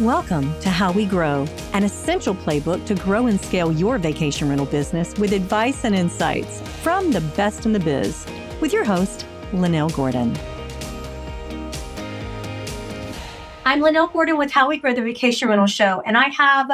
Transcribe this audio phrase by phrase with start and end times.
[0.00, 4.64] Welcome to How We Grow, an essential playbook to grow and scale your vacation rental
[4.64, 8.24] business with advice and insights from the best in the biz.
[8.60, 10.38] With your host, Lynell Gordon.
[13.64, 16.70] I'm Lynell Gordon with How We Grow the Vacation Rental Show, and I have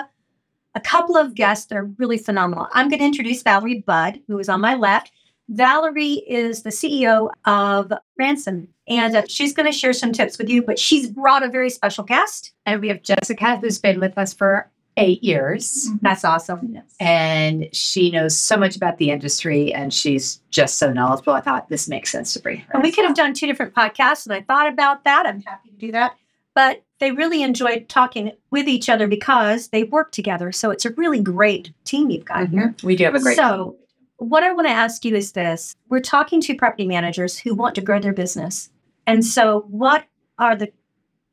[0.75, 2.69] a couple of guests that are really phenomenal.
[2.73, 5.13] I'm going to introduce Valerie Budd, who is on my left.
[5.49, 10.39] Valerie is the CEO of Rent Branson, and uh, she's going to share some tips
[10.39, 12.53] with you, but she's brought a very special guest.
[12.67, 15.89] And we have Jessica, who's been with us for eight years.
[15.89, 15.99] Mm-hmm.
[16.03, 16.71] That's awesome.
[16.73, 16.85] Yes.
[17.01, 21.33] And she knows so much about the industry and she's just so knowledgeable.
[21.33, 22.75] I thought this makes sense to bring her.
[22.75, 25.27] And we could have done two different podcasts, and I thought about that.
[25.27, 26.17] I'm happy to do that.
[26.55, 30.53] But they really enjoyed talking with each other because they work together.
[30.53, 32.59] So it's a really great team you've got mm-hmm.
[32.59, 32.75] here.
[32.85, 33.84] We do have a great so, team
[34.17, 37.75] what I want to ask you is this we're talking to property managers who want
[37.77, 38.71] to grow their business.
[39.07, 40.07] And so, what
[40.39, 40.73] are the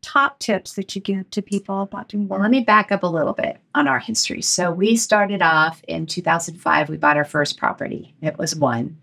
[0.02, 3.07] top tips that you give to people about doing Well, let me back up a
[3.07, 4.41] little bit on our history.
[4.41, 8.98] So, we started off in 2005, we bought our first property, it was one,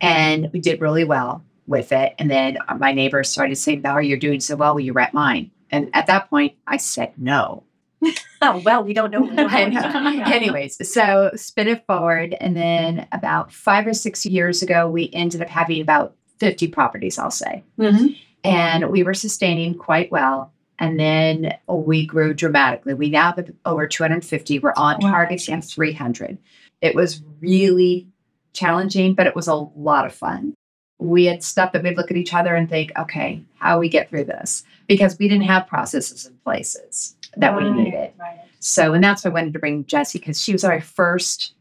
[0.00, 2.14] and we did really well with it.
[2.18, 5.50] And then my neighbor started saying, Valerie, you're doing so well, will you rent mine?
[5.70, 7.62] And at that point, I said no
[8.42, 9.48] oh well, we don't know.
[9.48, 15.42] Anyways, so spin it forward, and then about five or six years ago, we ended
[15.42, 17.18] up having about fifty properties.
[17.18, 18.08] I'll say, mm-hmm.
[18.44, 20.52] and we were sustaining quite well.
[20.78, 22.94] And then we grew dramatically.
[22.94, 24.58] We now have over 250.
[24.58, 25.12] We're on wow.
[25.12, 26.38] target to have 300.
[26.80, 28.08] It was really
[28.52, 30.54] challenging, but it was a lot of fun.
[30.98, 34.10] We had stuff that we'd look at each other and think, okay, how we get
[34.10, 34.64] through this?
[34.88, 38.12] Because we didn't have processes in places that right, we needed.
[38.18, 38.40] Right.
[38.60, 41.54] So, and that's why I wanted to bring Jessie because she was our first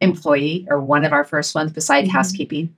[0.00, 2.16] employee or one of our first ones besides mm-hmm.
[2.16, 2.74] housekeeping.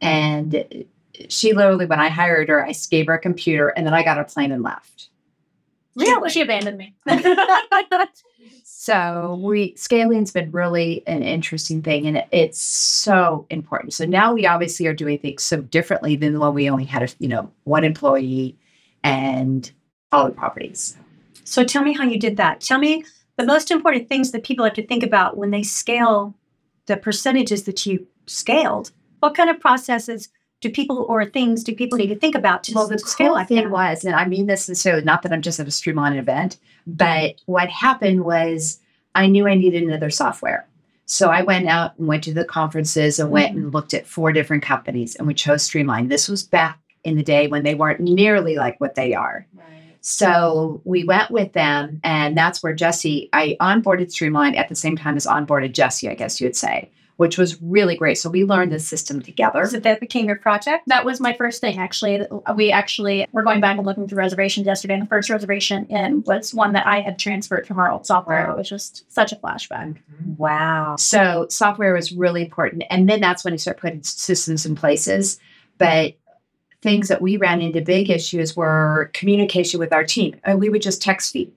[0.00, 0.84] And
[1.28, 4.18] she literally, when I hired her, I gave her a computer and then I got
[4.18, 5.08] a plane and left.
[5.96, 6.30] Really?
[6.30, 6.94] She abandoned me.
[8.64, 13.92] so we scaling's been really an interesting thing and it's so important.
[13.92, 17.08] So now we obviously are doing things so differently than when we only had a,
[17.20, 18.56] you know, one employee
[19.04, 19.70] and
[20.10, 20.96] all the properties.
[21.44, 22.60] So tell me how you did that.
[22.60, 23.04] Tell me
[23.36, 26.34] the most important things that people have to think about when they scale
[26.86, 28.90] the percentages that you scaled.
[29.20, 30.28] What kind of processes
[30.60, 33.44] do people or things do people need to think about to well, the scale cool
[33.44, 36.58] thing was, and I mean this so not that I'm just at a streamline event,
[36.86, 38.80] but what happened was
[39.14, 40.66] I knew I needed another software.
[41.06, 44.32] So I went out and went to the conferences and went and looked at four
[44.32, 46.08] different companies and we chose Streamline.
[46.08, 49.46] This was back in the day when they weren't nearly like what they are.
[49.54, 49.66] Right.
[50.06, 54.98] So we went with them, and that's where Jesse, I onboarded Streamline at the same
[54.98, 58.18] time as onboarded Jesse, I guess you would say, which was really great.
[58.18, 59.64] So we learned the system together.
[59.64, 60.88] So that became your project?
[60.88, 62.20] That was my first thing, actually.
[62.54, 66.22] We actually were going back and looking through reservations yesterday, and the first reservation in
[66.26, 68.46] was one that I had transferred from our old software.
[68.46, 68.52] Wow.
[68.52, 69.96] It was just such a flashback.
[69.96, 70.36] Mm-hmm.
[70.36, 70.96] Wow.
[70.98, 72.84] So software was really important.
[72.90, 75.38] And then that's when you start putting systems in places.
[75.78, 76.18] But
[76.84, 80.36] things that we ran into big issues were communication with our team.
[80.44, 81.50] And we would just text feed.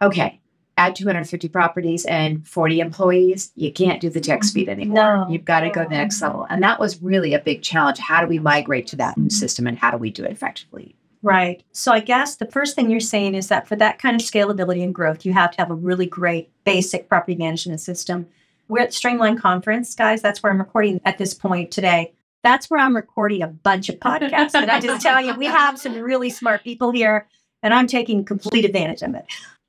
[0.00, 0.40] Okay,
[0.78, 4.80] add 250 properties and 40 employees, you can't do the text feed mm-hmm.
[4.80, 5.16] anymore.
[5.16, 5.26] No.
[5.28, 6.46] You've got to go to the next level.
[6.48, 7.98] And that was really a big challenge.
[7.98, 10.94] How do we migrate to that new system and how do we do it effectively?
[11.20, 11.64] Right.
[11.72, 14.84] So I guess the first thing you're saying is that for that kind of scalability
[14.84, 18.28] and growth, you have to have a really great basic property management system.
[18.68, 20.22] We're at Streamline Conference, guys.
[20.22, 22.12] That's where I'm recording at this point today.
[22.44, 24.54] That's where I'm recording a bunch of podcasts.
[24.54, 27.26] and I just tell you, we have some really smart people here,
[27.62, 29.24] and I'm taking complete advantage of it.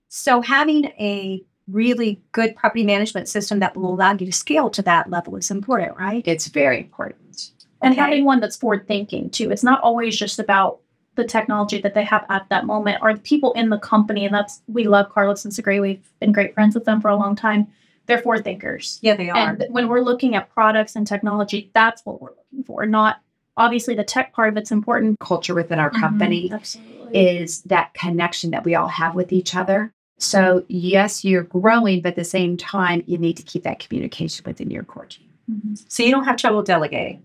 [0.09, 4.81] So having a really good property management system that will allow you to scale to
[4.83, 6.21] that level is important, right?
[6.27, 7.51] It's very important.
[7.81, 8.01] And okay.
[8.01, 9.51] having one that's forward thinking too.
[9.51, 10.79] It's not always just about
[11.15, 14.25] the technology that they have at that moment or the people in the company.
[14.25, 15.81] And that's we love Carlos and Segre.
[15.81, 17.67] We've been great friends with them for a long time
[18.05, 18.99] they're forward thinkers.
[19.01, 19.37] Yeah, they are.
[19.37, 22.85] And when we're looking at products and technology, that's what we're looking for.
[22.85, 23.21] Not
[23.57, 25.19] obviously the tech part of it's important.
[25.19, 29.55] Culture within our mm-hmm, company mm-hmm, is that connection that we all have with each
[29.55, 29.91] other.
[30.17, 34.43] So yes, you're growing, but at the same time, you need to keep that communication
[34.45, 35.27] within your core team.
[35.51, 35.75] Mm-hmm.
[35.87, 37.21] So you don't have trouble delegating.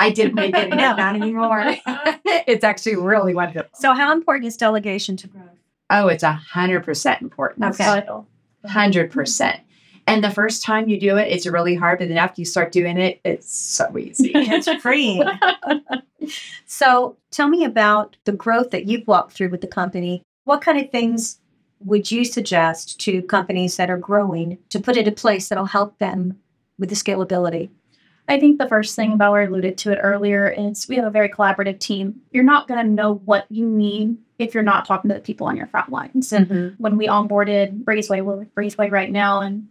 [0.00, 0.70] I didn't make it.
[0.70, 1.62] no, not anymore.
[1.86, 3.70] it's actually really wonderful.
[3.74, 5.46] So how important is delegation to growth?
[5.90, 7.74] Oh, it's a hundred percent important.
[7.74, 8.02] Okay.
[8.64, 9.60] Hundred percent.
[10.06, 11.98] And the first time you do it, it's really hard.
[11.98, 14.32] But then after you start doing it, it's so easy.
[14.34, 15.22] it's free.
[16.66, 20.22] so tell me about the growth that you've walked through with the company.
[20.44, 21.38] What kind of things
[21.80, 26.38] would you suggest to companies that are growing to put into place that'll help them
[26.78, 27.70] with the scalability?
[28.28, 31.28] I think the first thing Valerie alluded to it earlier is we have a very
[31.28, 32.20] collaborative team.
[32.30, 35.46] You're not going to know what you need if you're not talking to the people
[35.46, 36.30] on your front lines.
[36.30, 36.80] Mm-hmm.
[36.80, 39.68] When we onboarded Breezeway, we're with Breezeway right now, and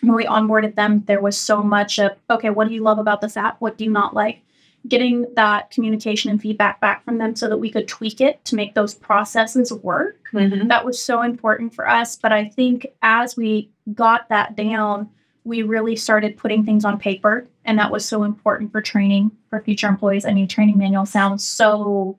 [0.00, 3.20] when we onboarded them, there was so much of, okay, what do you love about
[3.20, 3.60] this app?
[3.60, 4.40] What do you not like?
[4.86, 8.56] Getting that communication and feedback back from them so that we could tweak it to
[8.56, 10.20] make those processes work.
[10.32, 10.68] Mm-hmm.
[10.68, 12.16] That was so important for us.
[12.16, 15.08] But I think as we got that down,
[15.44, 17.46] we really started putting things on paper.
[17.64, 20.26] And that was so important for training for future employees.
[20.26, 22.18] I mean, training manual sounds so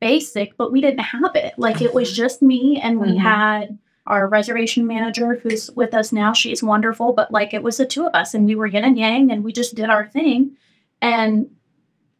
[0.00, 1.54] basic, but we didn't have it.
[1.56, 3.18] Like it was just me, and we Mhm.
[3.18, 6.32] had our reservation manager who's with us now.
[6.32, 8.98] She's wonderful, but like it was the two of us, and we were yin and
[8.98, 10.56] yang, and we just did our thing.
[11.02, 11.50] And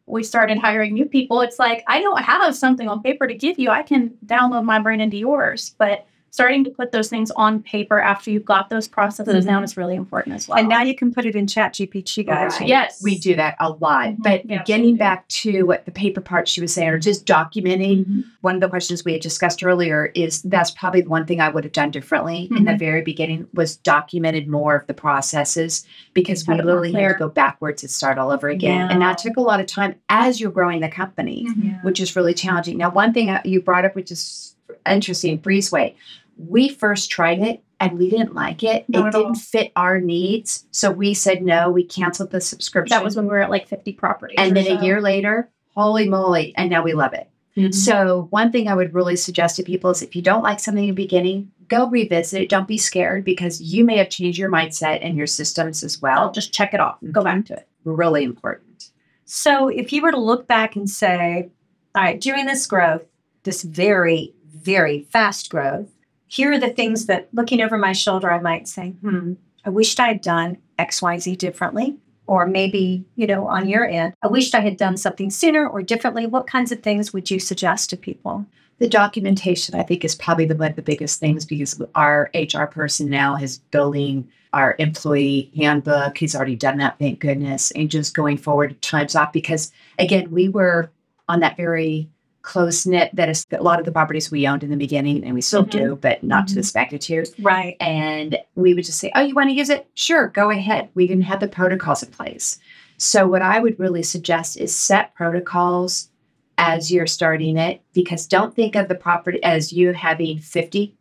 [0.05, 1.41] we started hiring new people.
[1.41, 3.69] It's like, I don't have something on paper to give you.
[3.69, 5.75] I can download my brain into yours.
[5.77, 6.07] But
[6.37, 9.47] starting to put those things on paper after you've got those processes Mhm.
[9.47, 10.59] down is really important as well.
[10.59, 12.59] And now you can put it in ChatGPT, guys.
[12.59, 12.69] Right.
[12.69, 13.01] Yes.
[13.03, 14.09] We do that a lot.
[14.09, 14.17] Mhm.
[14.19, 14.93] But Yeah, getting absolutely.
[14.99, 18.23] back to what the paper part she was saying, or just documenting, Mhm.
[18.41, 21.49] one of the questions we had discussed earlier is that's probably the one thing I
[21.49, 26.45] would have done differently in the very beginning was documented more of the processes because
[26.47, 28.81] we Had it more literally had to go backwards and start all over again.
[28.81, 28.89] Yeah.
[28.91, 31.83] And that took a lot of time as you're growing the company, Mhm.
[31.83, 32.77] which is really challenging.
[32.77, 34.53] Now, one thing uh, you brought up, which is
[34.89, 35.93] interesting, Breezeway.
[36.37, 38.85] We first tried it and we didn't like it.
[38.87, 40.65] Not it didn't fit our needs.
[40.71, 42.95] So we said no, we canceled the subscription.
[42.95, 44.35] That was when we were at like 50 properties.
[44.39, 44.77] And then so.
[44.77, 47.29] a year later, holy moly, and now we love it.
[47.55, 47.73] Mhm.
[47.73, 50.83] So, one thing I would really suggest to people is if you don't like something
[50.83, 52.49] in the beginning, go revisit it.
[52.49, 56.23] Don't be scared because you may have changed your mindset and your systems as I'll
[56.23, 56.31] well.
[56.31, 57.67] just check it off, go back to it.
[57.83, 58.91] Really important.
[59.25, 61.49] So if you were to look back and say,
[61.95, 63.03] all right, during this growth,
[63.43, 65.89] this very, very fast growth,
[66.27, 69.33] here are the things that looking over my shoulder, I might say, hmm,
[69.65, 71.97] I wished I had done XYZ differently.
[72.27, 75.81] Or maybe, you know, on your end, I wished I had done something sooner or
[75.81, 76.25] differently.
[76.25, 78.45] What kinds of things would you suggest to people?
[78.79, 82.65] The documentation, I think, is probably the, one of the biggest things because our HR
[82.65, 86.17] person now is building our employee handbook.
[86.17, 87.71] He's already done that, thank goodness.
[87.71, 90.91] And just going forward, time's off because, again, we were
[91.29, 92.09] on that very
[92.47, 95.33] close knit that is a lot of the properties we owned in the beginning, and
[95.33, 95.69] we still Mhm.
[95.69, 97.27] do, but not to this magnitude.
[97.39, 97.75] Right.
[97.81, 99.85] And we would just say, Oh, you want to use it?
[99.95, 100.87] Sure, go ahead.
[100.95, 102.57] We didn't have the protocols in place.
[102.97, 106.09] So, what I would really suggest is set protocols
[106.57, 110.95] as you're starting it because don't think of the property as you having 50.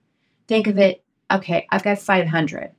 [0.48, 2.72] Think of it, okay, I've got 500.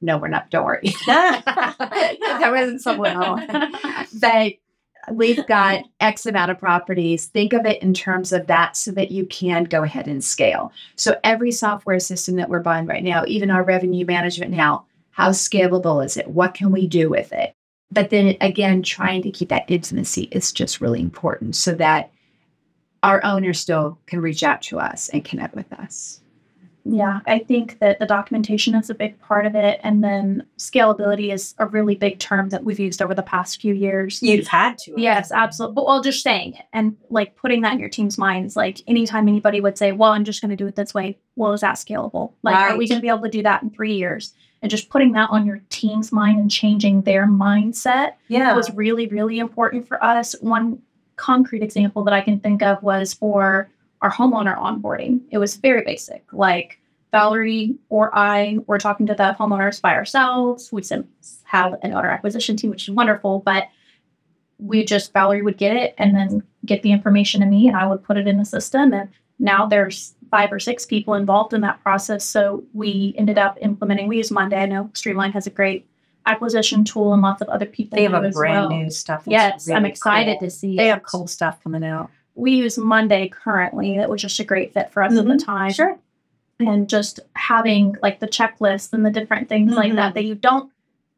[0.00, 0.50] No, we're not.
[0.50, 0.92] Don't worry.
[1.06, 3.42] that wasn't someone else.
[4.20, 4.54] But
[5.10, 7.26] we've got X amount of properties.
[7.26, 10.72] Think of it in terms of that so that you can go ahead and scale.
[10.96, 15.30] So every software system that we're buying right now, even our revenue management now, how
[15.30, 16.28] scalable is it?
[16.28, 17.54] What can we do with it?
[17.90, 22.10] But then again, trying to keep that intimacy is just really important so that
[23.02, 26.20] our owners still can reach out to us and connect with us.
[26.84, 29.80] Yeah, I think that the documentation is a big part of it.
[29.82, 33.72] And then scalability is a really big term that we've used over the past few
[33.72, 34.22] years.
[34.22, 34.92] You've had to.
[34.96, 35.76] Yes, absolutely.
[35.76, 38.54] But well, just saying it and like putting that in your team's minds.
[38.54, 41.52] Like anytime anybody would say, "Well, I'm just going to do it this way," well,
[41.52, 42.32] is that scalable?
[42.42, 44.34] Like, are we going to be able to do that in three years?
[44.60, 48.54] And just putting that on your team's mind and changing their mindset Yeah.
[48.54, 50.34] was really, really important for us.
[50.40, 50.80] One
[51.16, 53.68] concrete example that I can think of was for
[54.04, 55.20] our homeowner onboarding.
[55.30, 56.22] It was very basic.
[56.30, 56.78] Like
[57.10, 60.70] Valerie or I were talking to the homeowners by ourselves.
[60.70, 61.08] We didn't
[61.44, 63.68] have an owner acquisition team, which is wonderful, but
[64.58, 67.86] we just Valerie would get it and then get the information to me and I
[67.86, 68.92] would put it in the system.
[68.92, 72.26] And now there's five or six people involved in that process.
[72.26, 74.56] So we ended up implementing, we use Monday.
[74.58, 75.88] I know Streamline has a great
[76.26, 78.78] acquisition tool and lots of other people They have a brand well.
[78.80, 79.22] new stuff.
[79.24, 80.48] Yes, I'm excited cool.
[80.48, 80.76] to see.
[80.76, 80.92] They it.
[80.92, 82.10] have cool stuff coming out.
[82.34, 83.96] We use Monday currently.
[83.96, 85.72] That was just a great fit for us at the time.
[85.72, 85.98] Sure.
[86.60, 89.96] And just having like the checklist and the different things like Mhm.
[89.96, 90.70] that that you don't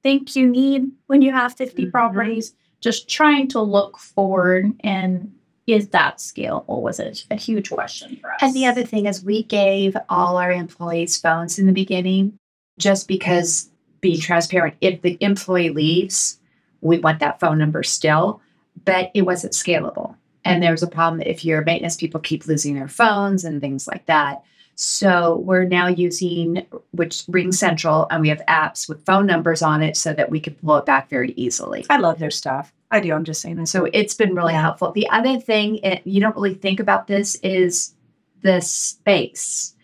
[0.03, 1.91] think you need when you have 50 Mhm.
[1.93, 2.55] properties.
[2.81, 5.33] Just trying to look forward and
[5.67, 8.39] is that scalable was a, a huge question for us.
[8.43, 12.39] And the other thing is, we gave all our employees phones in the beginning
[12.79, 13.69] just because
[14.01, 16.39] being transparent, if the employee leaves,
[16.83, 18.41] we want that phone number still,
[18.85, 20.15] but it wasn't scalable.
[20.47, 24.07] And there's a problem if your maintenance people keep losing their phones and things like
[24.07, 24.43] that.
[24.79, 29.97] So we're now using which RingCentral, and we have apps with phone numbers on it
[29.97, 31.87] so that we can pull it back very easily.
[31.89, 32.75] I love their stuff.
[32.91, 33.13] I do.
[33.15, 33.71] I'm just saying this.
[33.71, 34.61] So it's been really Yeah.
[34.61, 34.93] helpful.
[34.93, 37.95] The other thing, it, you don't really think about this, is
[38.43, 39.75] the space.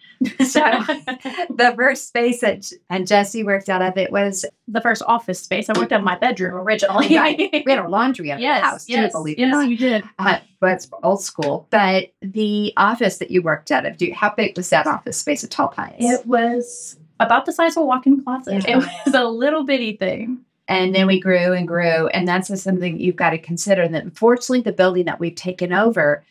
[0.47, 0.61] So
[1.51, 5.69] the first space that and Jesse worked out of it was the first office space.
[5.69, 7.17] I worked out of my bedroom originally.
[7.17, 7.39] Right.
[7.67, 10.05] we had a laundry in yes, the house too, yes, believe it yes, you did.
[10.19, 11.67] Uh, but it's old school.
[11.71, 15.19] But the office that you worked out of, do you, how big was that office
[15.19, 15.97] space at Tall Pines?
[15.99, 18.65] It was about the size of a walk-in closet.
[18.67, 18.79] Yeah.
[18.79, 20.45] It was a little bitty thing.
[20.69, 23.89] and then we grew and grew, and that's just something you've got to consider.
[23.89, 26.25] That unfortunately, the building that we've taken over,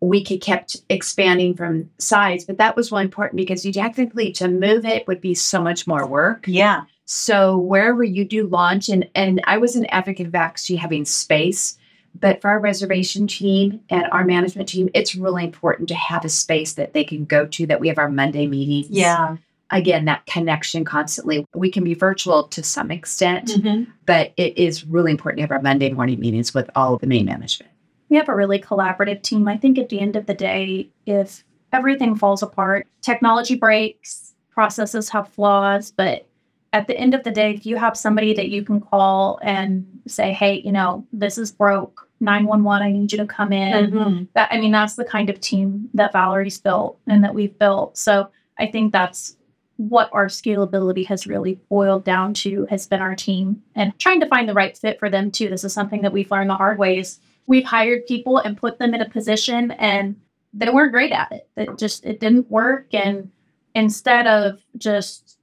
[0.00, 4.48] we could kept expanding from size, but that was really important because you technically to
[4.48, 6.44] move it would be so much more work.
[6.46, 6.84] Yeah.
[7.04, 11.76] So wherever you do launch, and and I was an advocate of actually having space,
[12.18, 16.28] but for our reservation team and our management team, it's really important to have a
[16.28, 17.66] space that they can go to.
[17.66, 18.90] That we have our Monday meetings.
[18.90, 19.36] Yeah.
[19.72, 21.46] Again, that connection constantly.
[21.54, 23.90] We can be virtual to some extent, Mm-hmm.
[24.06, 27.06] but it is really important to have our Monday morning meetings with all of the
[27.06, 27.70] main management.
[28.10, 29.48] We have a really collaborative team.
[29.48, 35.08] I think at the end of the day, if everything falls apart, technology breaks, processes
[35.10, 36.26] have flaws, but
[36.72, 39.86] at the end of the day, if you have somebody that you can call and
[40.06, 43.90] say, hey, you know, this is broke, 911, I need you to come in.
[43.90, 44.24] Mm-hmm.
[44.34, 47.96] That I mean, that's the kind of team that Valerie's built and that we've built.
[47.96, 49.36] So I think that's
[49.76, 54.26] what our scalability has really boiled down to has been our team and trying to
[54.26, 55.48] find the right fit for them too.
[55.48, 57.18] This is something that we've learned the hard way is
[57.50, 60.14] we've hired people and put them in a position and
[60.54, 61.48] they weren't great at it.
[61.56, 62.94] It just it didn't work.
[62.94, 63.32] And
[63.74, 65.36] instead of just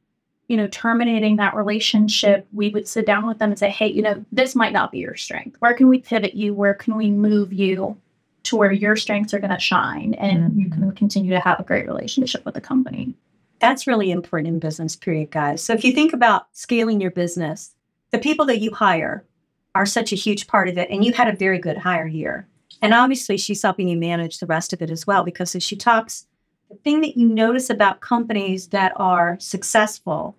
[0.48, 4.02] you know terminating that relationship, we would sit down with them and say, hey, you
[4.02, 5.58] know, this might not be your strength.
[5.60, 6.54] Where can we pivot you?
[6.54, 7.98] Where can we move you
[8.44, 10.92] to where your strengths are going to shine and you can mm-hmm.
[10.92, 13.16] continue to have a great relationship with the company?
[13.60, 15.62] That's really important in business, period, guys.
[15.62, 17.76] So if you think about scaling your business,
[18.12, 19.26] the people that you hire
[19.78, 20.90] are such a huge part of it.
[20.90, 22.48] And you had a very good hire here.
[22.82, 25.76] And obviously, she's helping you manage the rest of it as well, because as she
[25.76, 26.28] talks,
[26.70, 30.36] the thing that you notice about companies that are successful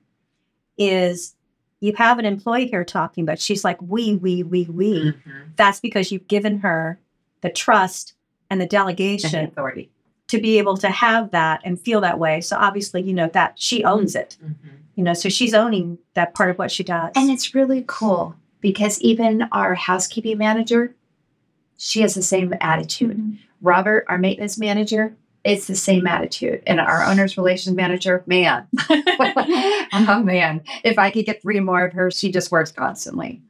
[0.77, 1.35] is
[1.81, 5.13] you have an employee here talking, but she's like, we, we, we, we.
[5.13, 5.31] Mm-hmm.
[5.57, 7.01] That's because you've given her
[7.41, 8.15] the trust
[8.51, 9.91] and the delegation authority.
[10.29, 12.41] to be able to have that and feel that way.
[12.41, 14.69] So obviously, you know, that she owns it, mm-hmm.
[14.95, 17.13] you know, so she's owning that part of what she does.
[17.17, 20.95] And it's really cool because even our housekeeping manager,
[21.77, 23.17] she has the same attitude.
[23.17, 23.33] Mm-hmm.
[23.61, 26.63] Robert, our maintenance manager, it's the same attitude.
[26.67, 31.93] And our owner's relations manager, man, oh man, if I could get three more of
[31.93, 33.43] her, she just works constantly.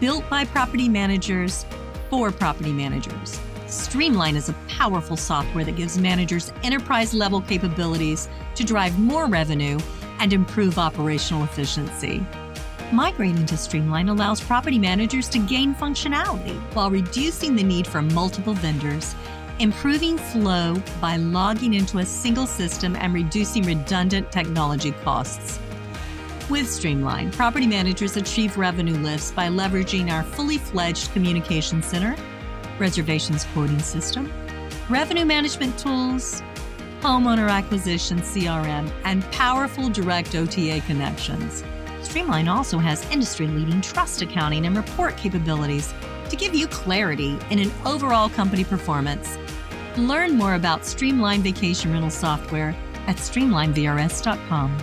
[0.00, 1.64] Built by property managers
[2.10, 3.40] for property managers.
[3.66, 9.78] Streamline is a powerful software that gives managers enterprise level capabilities to drive more revenue
[10.20, 12.24] and improve operational efficiency.
[12.92, 18.54] Migrating to Streamline allows property managers to gain functionality while reducing the need for multiple
[18.54, 19.14] vendors,
[19.58, 25.60] improving flow by logging into a single system and reducing redundant technology costs.
[26.48, 32.16] With Streamline, property managers achieve revenue lifts by leveraging our fully fledged communication center,
[32.78, 34.32] reservations quoting system,
[34.88, 36.42] revenue management tools,
[37.00, 41.62] homeowner acquisition CRM, and powerful direct OTA connections.
[42.08, 45.92] Streamline also has industry leading trust accounting and report capabilities
[46.30, 49.36] to give you clarity in an overall company performance.
[49.98, 52.74] Learn more about Streamline Vacation Rental Software
[53.08, 54.78] at streamlinevrs.com.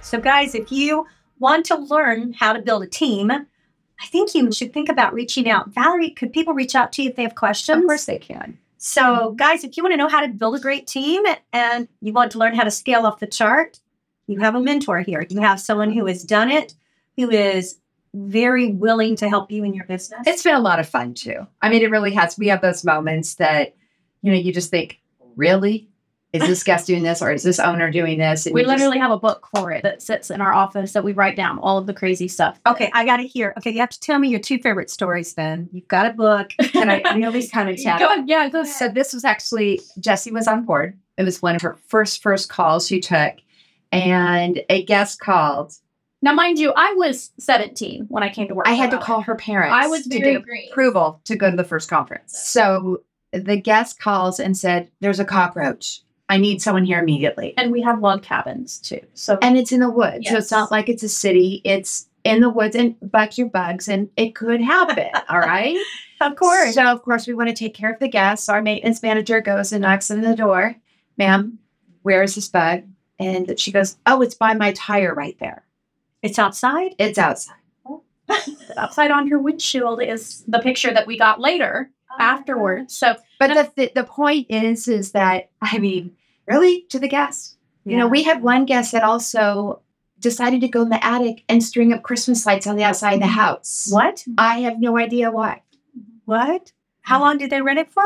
[0.00, 1.06] So, guys, if you
[1.38, 5.48] want to learn how to build a team, I think you should think about reaching
[5.48, 5.68] out.
[5.68, 7.78] Valerie, could people reach out to you if they have questions?
[7.78, 8.58] Of course they can.
[8.78, 12.12] So, guys, if you want to know how to build a great team and you
[12.12, 13.78] want to learn how to scale off the chart,
[14.26, 15.26] you have a mentor here.
[15.28, 16.74] You have someone who has done it,
[17.16, 17.78] who is
[18.14, 20.20] very willing to help you in your business.
[20.26, 21.46] It's been a lot of fun too.
[21.62, 22.38] I mean, it really has.
[22.38, 23.74] We have those moments that,
[24.22, 25.00] you know, you just think,
[25.36, 25.88] really?
[26.32, 28.44] Is this guest doing this or is this owner doing this?
[28.46, 30.92] And We you just- literally have a book for it that sits in our office
[30.92, 32.58] that we write down all of the crazy stuff.
[32.66, 33.54] okay, I got to hear.
[33.58, 35.68] Okay, you have to tell me your two favorite stories then.
[35.72, 36.50] You've got a book.
[36.72, 38.00] Can I, I always kind of chat.
[38.00, 38.24] Go ahead.
[38.28, 40.98] Yeah, go So this was actually Jessie was on board.
[41.18, 43.34] It was one of her first first calls she took,
[43.94, 45.74] and a guest called.
[46.22, 48.66] Now, mind you, I was 17 when I came to work.
[48.66, 49.74] I had to call her parents.
[49.74, 50.68] I was to get green.
[50.70, 52.38] approval to go to the first conference.
[52.38, 56.00] So the guest calls and said, "There's a cockroach.
[56.30, 59.00] I need someone here immediately." And we have log cabins too.
[59.12, 61.60] So And it's in the woods, so it's not like it's a city.
[61.62, 65.10] It's in the woods, and bugs are bugs, and it could happen.
[65.28, 65.76] all right.
[66.22, 66.74] of course.
[66.74, 68.48] So of course we want to take care of the guests.
[68.48, 70.76] Our maintenance manager goes and knocks on the door.
[71.18, 71.58] Ma'am,
[72.00, 72.84] where is this bug?
[73.18, 75.64] And she goes, Oh, it's by my tire right there.
[76.22, 76.94] It's outside.
[76.98, 77.56] It's outside.
[78.76, 82.96] outside on her windshield is the picture that we got later oh, afterwards.
[82.96, 86.16] So But the, the the point is, is that I mean,
[86.46, 87.56] really to the guests.
[87.86, 89.82] You know, we had one guest that also
[90.18, 93.20] decided to go in the attic and string up Christmas lights on the outside of
[93.20, 93.88] the house.
[93.92, 94.24] what?
[94.38, 95.60] I have no idea why.
[96.24, 96.72] What?
[97.02, 98.02] How long did they rent it for?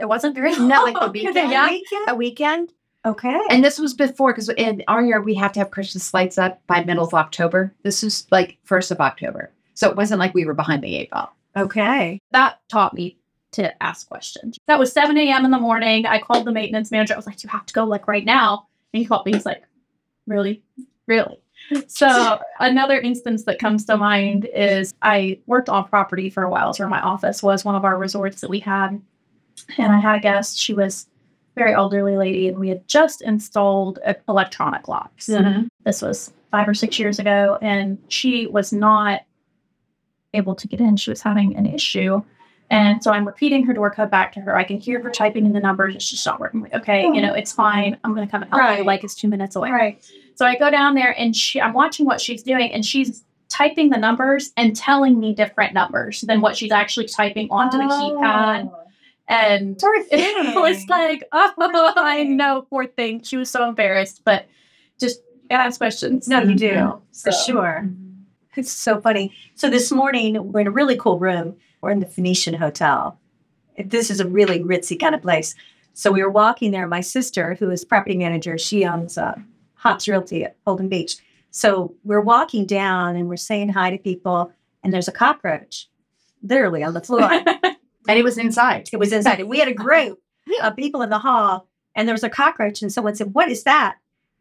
[0.00, 1.36] It wasn't very Not like a Oh, weekend.
[1.52, 1.68] yeah.
[1.68, 2.08] Weekend?
[2.08, 2.72] A weekend.
[3.06, 3.40] Okay.
[3.48, 6.60] And this was before because in our year we have to have Christmas lights up
[6.66, 7.74] by middle of October.
[7.82, 9.50] This was like first of October.
[9.74, 11.34] So it wasn't like we were behind the eight ball.
[11.56, 12.20] okay.
[12.32, 13.16] that taught me
[13.52, 14.58] to ask questions.
[14.66, 15.44] That was 7 a.m.
[15.44, 16.06] in the morning.
[16.06, 17.14] I called the maintenance manager.
[17.14, 18.68] I was like, you have to go like right now.
[18.92, 19.32] And he called me.
[19.32, 19.64] He's like,
[20.26, 20.62] really?
[21.06, 21.40] Really?
[21.88, 26.74] So another instance that comes to mind is I worked on property for a while.
[26.74, 29.00] So my office was one of our resorts that we had.
[29.78, 30.58] And I had a guest.
[30.58, 31.06] She was
[31.56, 35.26] very elderly lady and we had just installed electronic locks.
[35.26, 35.66] Mm-hmm.
[35.84, 37.58] This was five or six years ago.
[37.60, 39.22] And she was not
[40.34, 40.96] able to get in.
[40.96, 42.22] She was having an issue.
[42.70, 44.56] And so I'm repeating her door code back to her.
[44.56, 45.96] I can hear her typing in the numbers.
[45.96, 46.60] It's just not working.
[46.60, 47.34] Like, okay, you know, oh.
[47.34, 47.98] it's fine.
[48.04, 48.78] I'm going to come and help Right.
[48.78, 48.84] you.
[48.84, 49.70] Like, it's two minutes away.
[49.70, 50.04] Right.
[50.36, 53.90] So I go down there and she, I'm watching what she's doing and she's typing
[53.90, 58.70] the numbers and telling me different numbers than what she's actually typing onto the keypad.
[58.72, 58.79] Oh.
[59.30, 63.22] And Poor it was like, oh, I know, poor thing.
[63.22, 64.46] She was so embarrassed, but
[64.98, 65.20] just
[65.50, 66.28] ask questions.
[66.28, 67.88] No, you do for So- sure.
[68.56, 69.32] It's so funny.
[69.54, 71.56] So this morning we're in a really cool room.
[71.80, 73.16] We're in the Phoenician Hotel.
[73.78, 75.54] This is a really ritzy kind of place.
[75.94, 76.88] So we were walking there.
[76.88, 79.36] My sister, who is property manager, she owns uh,
[79.74, 81.16] Hobbs Realty at Holden Beach.
[81.52, 85.88] So we're walking down and we're saying hi to people, and there's a cockroach,
[86.42, 87.30] literally on the floor.
[88.10, 88.88] And it was inside.
[88.92, 89.38] It was inside.
[89.38, 90.20] And we had a group
[90.62, 93.62] of people in the hall, and there was a cockroach, and someone said, What is
[93.62, 93.98] that?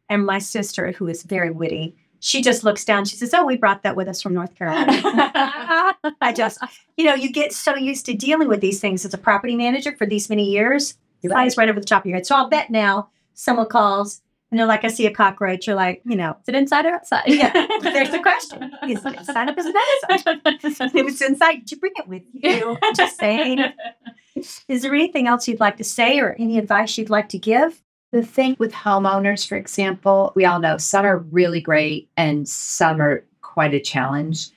[0.09, 3.05] And my sister, who is very witty, she just looks down.
[3.05, 4.91] She says, Oh, we brought that with us from North Carolina.
[6.21, 6.59] I just,
[6.97, 9.95] you know, you get so used to dealing with these things as a property manager
[9.95, 10.97] for these many years.
[11.21, 12.25] It flies right over the top of your head.
[12.25, 15.67] So I'll bet now someone calls and they're like, I see a cockroach.
[15.67, 17.23] You're like, you know, Is it inside or outside?
[17.27, 17.51] Yeah,
[17.81, 18.71] there's the question.
[18.87, 20.41] Is it inside or is it outside?
[20.95, 22.77] if it's inside, did you bring it with you?
[22.95, 23.59] Just saying.
[24.69, 27.81] Is there anything else you'd like to say or any advice you'd like to give?
[28.11, 33.01] The thing with homeowners, for example, we all know some are really great and some
[33.01, 34.49] are quite a challenge.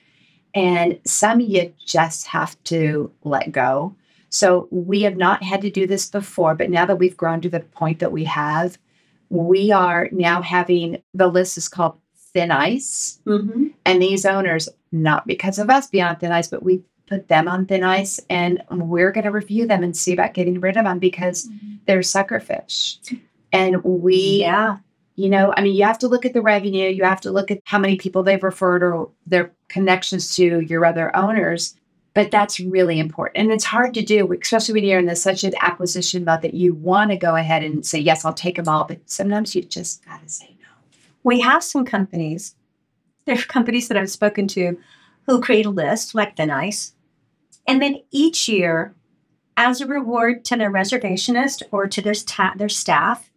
[0.55, 3.95] And some you just have to let go.
[4.29, 7.49] So we have not had to do this before, but now that we've grown to
[7.49, 8.77] the point that we have,
[9.33, 11.97] we are now having the list is called
[12.33, 13.19] thin ice.
[13.25, 13.67] Mm-hmm.
[13.85, 17.65] And these owners, not because of us on thin ice, but we put them on
[17.65, 20.99] thin ice and we're going to review them and see about getting rid of them
[20.99, 21.49] because
[21.87, 22.99] they're sucker fish.
[23.51, 24.77] And we, Yeah.
[25.15, 27.49] you know, I mean, you have to look at the revenue, you have to look
[27.49, 31.75] at how many people they've referred or their connections to your other owners.
[32.13, 33.37] But that's really important.
[33.37, 36.75] And it's hard to do, especially when you're in such an acquisition mode that you
[36.75, 38.83] want to go ahead and say, yes, I'll take them all.
[38.83, 40.67] But sometimes you just got to say no.
[41.23, 42.55] We have some companies,
[43.25, 44.77] there are companies that I've spoken to
[45.25, 46.93] who create a list like the nice.
[47.65, 48.93] And then each year,
[49.55, 53.31] as a reward to their reservationist or to their, sta- their staff,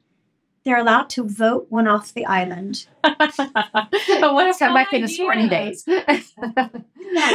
[0.67, 2.89] they're allowed to vote one off the island.
[3.03, 5.85] but what if Come back in the sporting days.
[5.89, 6.25] I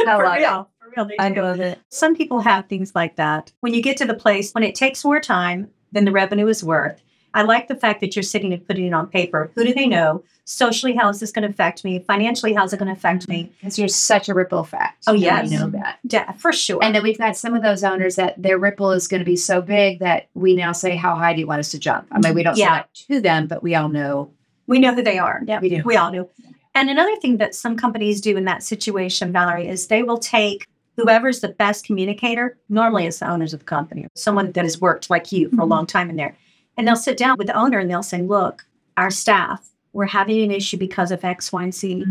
[0.04, 0.66] love it.
[0.96, 1.42] Real, for they I do.
[1.42, 1.78] love it.
[1.88, 3.52] Some people have things like that.
[3.60, 6.62] When you get to the place, when it takes more time than the revenue is
[6.64, 7.02] worth,
[7.34, 9.50] I like the fact that you're sitting and putting it on paper.
[9.54, 10.22] Who do they know?
[10.44, 12.00] Socially, how is this going to affect me?
[12.00, 13.50] Financially, how's it going to affect me?
[13.58, 15.04] Because you're such a ripple effect.
[15.06, 15.50] Oh, and yes.
[15.50, 15.98] We know that.
[16.02, 16.82] Yeah, for sure.
[16.82, 19.36] And then we've got some of those owners that their ripple is going to be
[19.36, 22.08] so big that we now say, How high do you want us to jump?
[22.12, 22.74] I mean, we don't say Yeah.
[22.74, 24.30] that to them, but we all know
[24.66, 25.40] we know who they are.
[25.46, 25.60] Yeah.
[25.60, 25.82] we do.
[25.84, 26.28] We all do.
[26.74, 30.66] And another thing that some companies do in that situation, Valerie, is they will take
[30.96, 34.80] whoever's the best communicator, normally it's the owners of the company, or someone that has
[34.80, 35.70] worked like you for a Mhm.
[35.70, 36.36] long time in there.
[36.76, 40.42] And they'll sit down with the owner and they'll say, Look, our staff, we're having
[40.42, 42.04] an issue because of X, Y, and Z.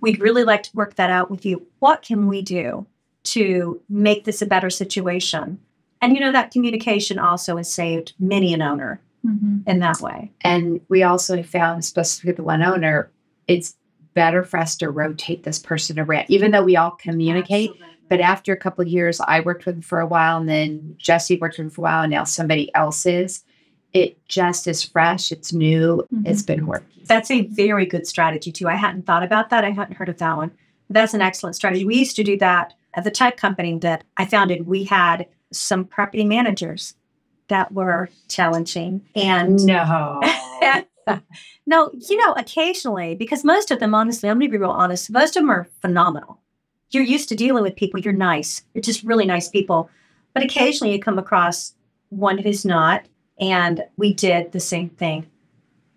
[0.00, 1.66] We'd really like to work that out with you.
[1.78, 2.86] What can we do
[3.24, 5.58] to make this a better situation?
[6.00, 9.62] And you know, that communication also has saved many an owner Mhm.
[9.66, 10.30] in that way.
[10.42, 13.10] And we also found, especially with the one owner,
[13.48, 13.76] it's
[14.14, 17.70] better for us to rotate this person around, even though we all communicate.
[18.08, 20.96] But after a couple of years, I worked with him for a while, and then
[20.98, 23.44] Jesse worked with him for a while, and now somebody else is.
[23.92, 25.32] It just is fresh.
[25.32, 26.04] It's new.
[26.12, 26.26] Mm-hmm.
[26.26, 27.02] It's been working.
[27.06, 28.68] That's a very good strategy too.
[28.68, 29.64] I hadn't thought about that.
[29.64, 30.52] I hadn't heard of that one.
[30.90, 31.84] That's an excellent strategy.
[31.84, 34.66] We used to do that at the tech company that I founded.
[34.66, 36.94] We had some property managers
[37.48, 39.02] that were challenging.
[39.14, 40.20] And No.
[41.66, 45.10] no, you know, occasionally, because most of them, honestly, I'm going to be real honest,
[45.10, 46.40] most of them are phenomenal.
[46.90, 49.90] You're used to dealing with people, you're nice, you're just really nice people.
[50.34, 51.74] But occasionally you come across
[52.10, 53.04] one who's not.
[53.40, 55.26] And we did the same thing.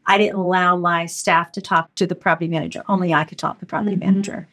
[0.06, 2.84] I didn't allow my staff to talk to the property manager.
[2.88, 4.00] Only I could talk to the property Mhm.
[4.02, 4.48] manager.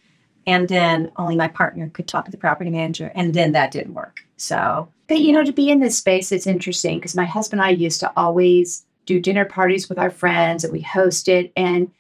[0.47, 3.13] And then only my partner could talk to the property manager.
[3.15, 4.21] And then that didn't work.
[4.37, 7.67] So But you know, to be in this space, it's interesting because my husband and
[7.69, 11.51] I used to always do dinner parties with our friends and we hosted.
[11.57, 11.91] And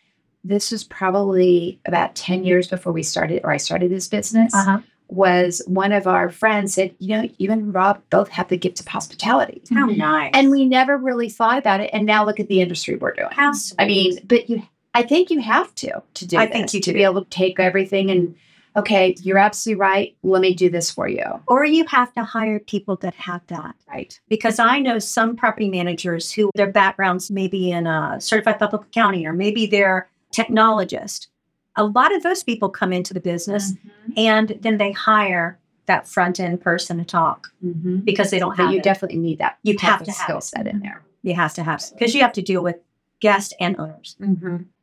[0.45, 4.55] this was probably about 10 years before we started or I started this business.
[4.55, 4.81] uh-huh.
[5.11, 8.79] Was one of our friends said, you know, you and Rob both have the gift
[8.79, 9.63] of hospitality.
[9.73, 10.33] how nice.
[10.35, 11.89] And we never really thought about it.
[11.95, 13.31] And now look at the industry we're doing.
[13.33, 16.37] how I mean, but you, I think you have to to do.
[16.37, 16.95] I this, think you to do.
[16.99, 18.35] be able to take everything and
[18.77, 20.17] okay, you're absolutely right.
[20.23, 21.25] Let me do this for you.
[21.47, 23.77] or you have to hire people that have that.
[23.89, 24.21] Right.
[24.29, 28.83] because I know some property managers who their backgrounds may be in a certified public
[28.83, 31.29] accounting or maybe they're technologist.
[31.77, 33.73] A lot of those people come into the business
[34.17, 37.99] and then they hire that front end person to talk Mm-hmm.
[37.99, 38.85] because they don't But have you it.
[38.85, 39.59] definitely need that.
[39.63, 41.03] You have to have skill set in there.
[41.23, 42.77] you have to have because you have to deal with
[43.21, 44.17] guests and owners.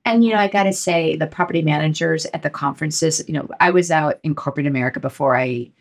[0.08, 3.24] And you know, I got to say, the property managers at the conferences.
[3.28, 5.72] You know, I was out in corporate America before I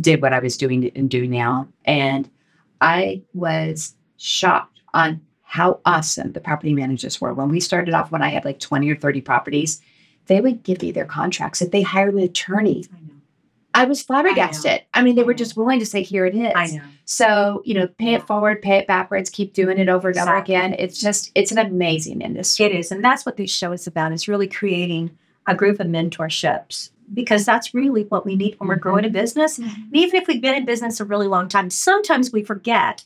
[0.00, 2.28] did what I was doing and do now, and
[2.80, 5.20] I was shocked on
[5.52, 7.34] how awesome the property managers were.
[7.34, 9.82] When we started off, when I had like twenty or thirty properties,
[10.24, 11.60] they would give me their contracts.
[11.60, 13.14] If they hired an attorney, I know.
[13.74, 14.80] I was flabbergasted.
[14.94, 15.36] I, mean, they I were know.
[15.36, 16.82] just willing to say, "Here it is." I know.
[17.04, 20.36] So you know, pay it forward, pay it backwards, keep doing it over and over
[20.36, 20.74] again.
[20.78, 22.64] It's just, it's an amazing industry.
[22.64, 22.90] It is.
[22.90, 25.10] And that's what this show is about is really creating
[25.46, 29.18] a group of mentorships because that's really what we need when we're growing a mm-hmm.
[29.18, 29.58] business.
[29.58, 29.82] Mm-hmm.
[29.82, 33.04] And even if we've been in business a really long time, sometimes we forget,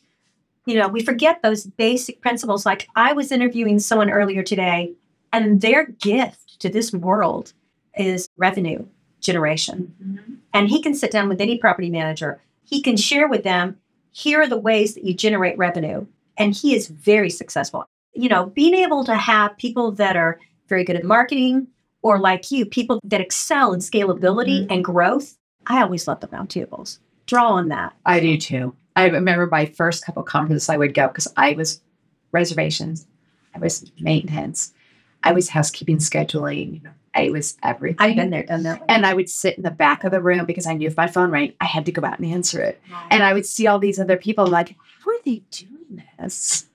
[0.66, 2.66] you know, we forget those basic principles.
[2.66, 4.92] Like I was interviewing someone earlier today,
[5.32, 7.52] and their gift to this world
[7.96, 8.84] is revenue
[9.20, 9.94] generation.
[10.02, 10.34] Mm-hmm.
[10.52, 13.78] And he can sit down with any property manager, he can share with them,
[14.12, 16.06] here are the ways that you generate revenue.
[16.38, 17.84] And he is very successful.
[18.12, 21.68] You know, being able to have people that are very good at marketing
[22.02, 24.72] or like you, people that excel in scalability mm-hmm.
[24.72, 25.36] and growth.
[25.66, 26.98] I always love the roundtables.
[27.26, 27.94] Draw on that.
[28.04, 28.74] I do too.
[28.96, 31.80] I remember my first couple conferences I would go because I was
[32.32, 33.06] reservations,
[33.54, 34.72] I was maintenance,
[35.22, 36.82] I was housekeeping, scheduling,
[37.14, 37.98] I was everything.
[38.00, 38.82] I've been there, done that.
[38.88, 41.06] And I would sit in the back of the room because I knew if my
[41.06, 42.80] phone rang, I had to go out and answer it.
[43.10, 46.66] And I would see all these other people I'm like, how are they doing this?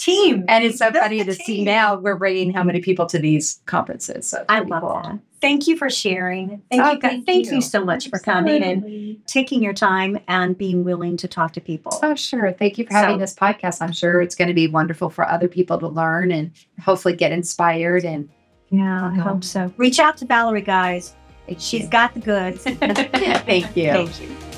[0.00, 0.44] Team.
[0.48, 3.60] And it's so That's funny to see now we're bringing how many people to these
[3.66, 4.28] conferences.
[4.28, 5.00] So I love cool.
[5.02, 5.18] that.
[5.40, 6.60] Thank you for sharing.
[6.70, 7.00] Thank Oh, you.
[7.00, 7.60] thank thank you you.
[7.62, 11.98] so much for coming and taking your time and being willing to talk to people.
[12.02, 12.52] Oh, sure.
[12.52, 13.80] Thank you for having So- this podcast.
[13.80, 16.50] I'm sure it's going to be wonderful for other people to learn and
[16.82, 18.04] hopefully get inspired.
[18.04, 18.28] And
[18.70, 19.72] Yeah, I hope so.
[19.78, 21.14] Reach out to Valerie, guys.
[21.58, 22.62] She's got the goods.
[22.64, 23.90] Thank you.
[23.92, 24.49] Thank you.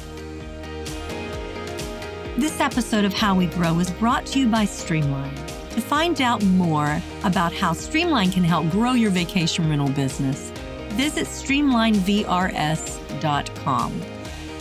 [2.37, 5.35] This episode of How We Grow is brought to you by Streamline.
[5.73, 10.51] To find out more about how Streamline can help grow your vacation rental business,
[10.95, 14.03] visit streamlinevrs.com.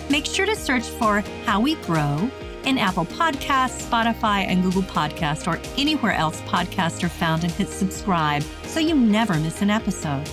[0.09, 2.29] Make sure to search for How We Grow
[2.65, 7.69] in Apple Podcasts, Spotify, and Google Podcasts, or anywhere else podcasts are found and hit
[7.69, 10.29] subscribe so you never miss an episode.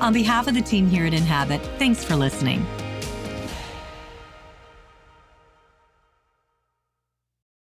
[0.00, 2.64] On behalf of the team here at Inhabit, thanks for listening.